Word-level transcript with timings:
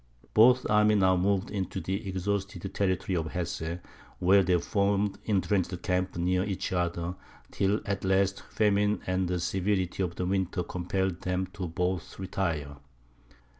Both 0.33 0.67
armies 0.67 0.97
now 0.97 1.15
moved 1.15 1.51
into 1.51 1.79
the 1.79 2.07
exhausted 2.09 2.73
territory 2.73 3.15
of 3.15 3.33
Hesse, 3.33 3.77
where 4.17 4.41
they 4.41 4.59
formed 4.59 5.19
intrenched 5.25 5.79
camps 5.83 6.17
near 6.17 6.43
each 6.43 6.73
other, 6.73 7.13
till 7.51 7.81
at 7.85 8.03
last 8.03 8.41
famine 8.49 9.01
and 9.05 9.27
the 9.27 9.39
severity 9.39 10.01
of 10.01 10.15
the 10.15 10.25
winter 10.25 10.63
compelled 10.63 11.21
them 11.21 11.43
both 11.53 12.15
to 12.15 12.21
retire. 12.23 12.77